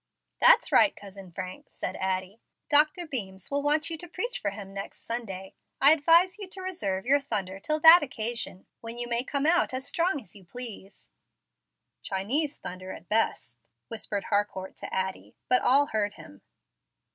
[0.39, 2.41] "That's right, Cousin Frank," said Addie.
[2.71, 3.05] "Dr.
[3.05, 5.53] Beams will want you to preach for him next Sunday.
[5.79, 9.75] I advise you to reserve your thunder till that occasion, when you may come out
[9.75, 11.11] as strong as you please."
[12.01, 13.59] "'Chinese thunder' at best,"
[13.89, 16.41] whispered Harcourt to Addie; but all heard him.